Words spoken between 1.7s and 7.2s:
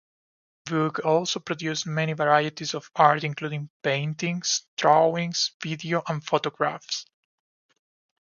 many varieties of art, including paintings, drawings, video, and photographs.